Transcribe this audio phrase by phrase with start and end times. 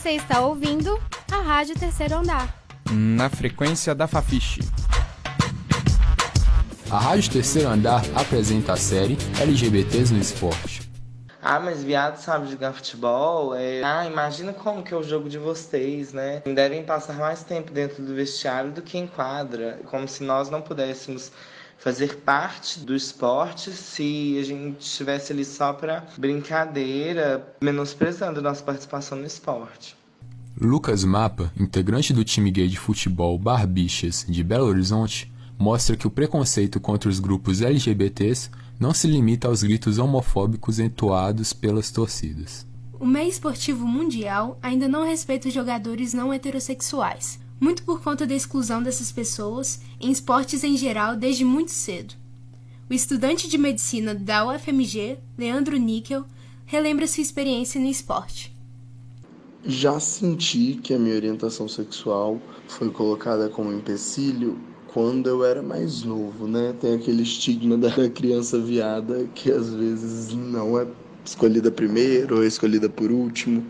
[0.00, 0.96] Você está ouvindo
[1.28, 2.54] a Rádio Terceiro Andar.
[2.88, 4.60] Na frequência da Fafiche.
[6.88, 10.88] A Rádio Terceiro Andar apresenta a série LGBTs no Esporte.
[11.42, 13.56] Ah, mas viado sabe jogar futebol?
[13.56, 13.82] É...
[13.82, 16.44] Ah, imagina como que é o jogo de vocês, né?
[16.46, 19.80] Devem passar mais tempo dentro do vestiário do que em quadra.
[19.86, 21.32] Como se nós não pudéssemos
[21.78, 29.18] fazer parte do esporte se a gente estivesse ali só para brincadeira, menosprezando nossa participação
[29.18, 29.96] no esporte.
[30.60, 36.10] Lucas Mapa, integrante do time gay de futebol Barbichas de Belo Horizonte, mostra que o
[36.10, 42.66] preconceito contra os grupos LGBTs não se limita aos gritos homofóbicos entoados pelas torcidas.
[42.98, 48.34] O meio esportivo mundial ainda não respeita os jogadores não heterossexuais, muito por conta da
[48.34, 52.14] exclusão dessas pessoas em esportes em geral desde muito cedo.
[52.90, 56.24] O estudante de medicina da UFMG, Leandro Níquel,
[56.64, 58.54] relembra sua experiência no esporte.
[59.64, 66.02] Já senti que a minha orientação sexual foi colocada como empecilho quando eu era mais
[66.02, 66.74] novo, né?
[66.80, 70.86] Tem aquele estigma da criança viada que às vezes não é
[71.24, 73.64] escolhida primeiro ou é escolhida por último.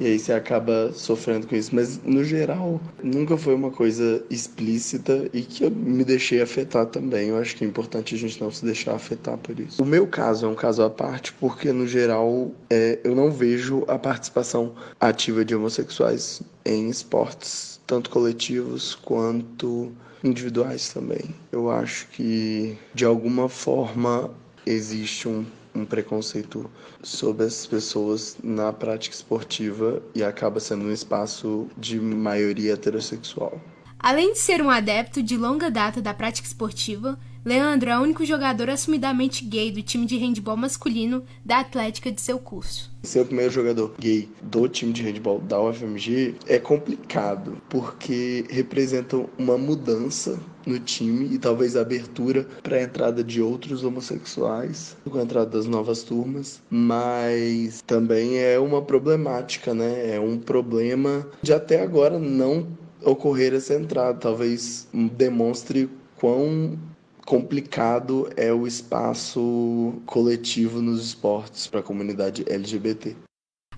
[0.00, 1.74] E aí você acaba sofrendo com isso.
[1.74, 7.28] Mas, no geral, nunca foi uma coisa explícita e que eu me deixei afetar também.
[7.28, 9.82] Eu acho que é importante a gente não se deixar afetar por isso.
[9.82, 13.84] O meu caso é um caso à parte porque, no geral, é, eu não vejo
[13.86, 21.34] a participação ativa de homossexuais em esportes, tanto coletivos quanto individuais também.
[21.52, 24.30] Eu acho que, de alguma forma,
[24.66, 26.70] existe um, um preconceito
[27.02, 33.60] sobre essas pessoas na prática esportiva e acaba sendo um espaço de maioria heterossexual.
[34.04, 38.22] Além de ser um adepto de longa data da prática esportiva, Leandro é o único
[38.22, 42.92] jogador assumidamente gay do time de handebol masculino da Atlética de seu curso.
[43.02, 49.24] Ser o primeiro jogador gay do time de handebol da UFMG é complicado, porque representa
[49.38, 55.18] uma mudança no time e talvez a abertura para a entrada de outros homossexuais, com
[55.18, 60.14] a entrada das novas turmas, mas também é uma problemática, né?
[60.14, 62.66] É um problema de até agora não
[63.04, 66.78] ocorrer essa entrada, talvez demonstre quão
[67.24, 73.16] complicado é o espaço coletivo nos esportes para a comunidade LGBT.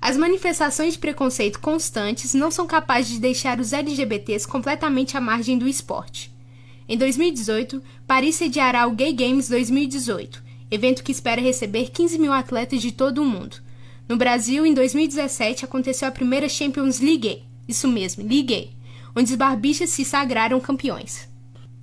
[0.01, 5.59] As manifestações de preconceito constantes não são capazes de deixar os LGBTs completamente à margem
[5.59, 6.33] do esporte.
[6.89, 12.81] Em 2018, Paris sediará o Gay Games 2018, evento que espera receber 15 mil atletas
[12.81, 13.57] de todo o mundo.
[14.09, 18.71] No Brasil, em 2017, aconteceu a primeira Champions League, isso mesmo, League,
[19.17, 21.27] onde os barbichas se sagraram campeões.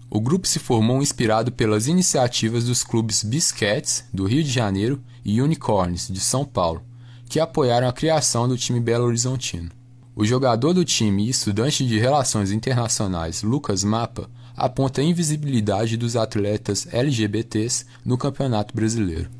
[0.09, 5.41] O grupo se formou inspirado pelas iniciativas dos clubes Bisquets, do Rio de Janeiro, e
[5.41, 6.83] Unicorns, de São Paulo,
[7.27, 9.71] que apoiaram a criação do time Belo Horizontino.
[10.15, 16.15] O jogador do time e estudante de Relações Internacionais Lucas Mapa aponta a invisibilidade dos
[16.15, 19.31] atletas LGBTs no Campeonato Brasileiro.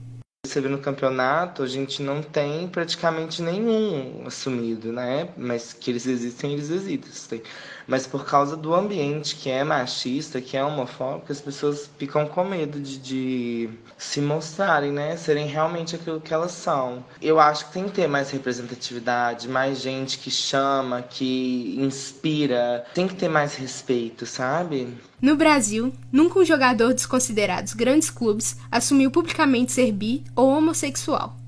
[0.54, 5.28] Você vê no campeonato, a gente não tem praticamente nenhum assumido, né?
[5.36, 7.42] Mas que eles existem, eles existem
[7.88, 12.44] mas por causa do ambiente que é machista, que é homofóbico, as pessoas ficam com
[12.44, 15.16] medo de, de se mostrarem, né?
[15.18, 17.04] Serem realmente aquilo que elas são.
[17.22, 22.86] Eu acho que tem que ter mais representatividade, mais gente que chama, que inspira.
[22.94, 24.96] Tem que ter mais respeito, sabe?
[25.24, 31.40] No Brasil, nunca um jogador dos considerados grandes clubes assumiu publicamente ser bi ou homossexual.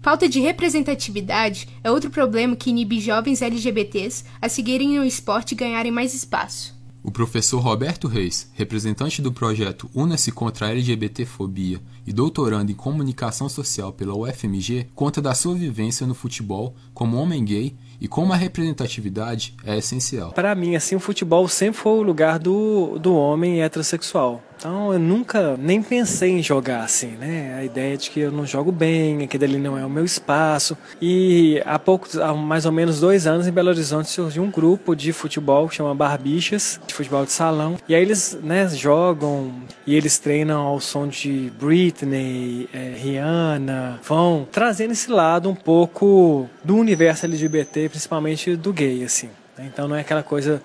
[0.00, 5.56] Falta de representatividade é outro problema que inibe jovens LGBTs a seguirem no esporte e
[5.56, 6.73] ganharem mais espaço.
[7.06, 13.46] O professor Roberto Reis, representante do projeto Una-se contra a LGBTfobia e doutorando em comunicação
[13.46, 18.36] social pela UFMG, conta da sua vivência no futebol como homem gay e como a
[18.36, 20.32] representatividade é essencial.
[20.32, 24.42] Para mim, assim, o futebol sempre foi o lugar do, do homem heterossexual.
[24.56, 27.56] Então eu nunca nem pensei em jogar assim, né?
[27.58, 30.76] A ideia de que eu não jogo bem, aquele ali não é o meu espaço.
[31.00, 34.94] E há pouco, há mais ou menos dois anos, em Belo Horizonte surgiu um grupo
[34.96, 37.76] de futebol que chama Barbichas, de futebol de salão.
[37.88, 39.52] E aí eles né, jogam
[39.86, 46.48] e eles treinam ao som de Britney, é, Rihanna, vão trazendo esse lado um pouco
[46.62, 49.28] do universo LGBT, principalmente do gay, assim.
[49.58, 50.62] Então não é aquela coisa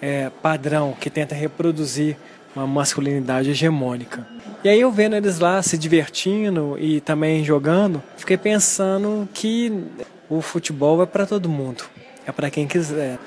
[0.00, 2.16] é, padrão que tenta reproduzir
[2.56, 4.26] uma masculinidade hegemônica.
[4.64, 9.84] E aí eu vendo eles lá se divertindo e também jogando, fiquei pensando que
[10.28, 11.84] o futebol é para todo mundo,
[12.26, 13.18] é para quem quiser.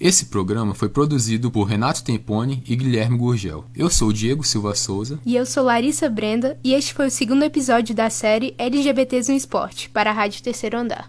[0.00, 3.64] Esse programa foi produzido por Renato Tempone e Guilherme Gurgel.
[3.74, 5.18] Eu sou Diego Silva Souza.
[5.26, 9.36] E eu sou Larissa Brenda, e este foi o segundo episódio da série LGBTs no
[9.36, 11.08] Esporte, para a Rádio Terceiro Andar.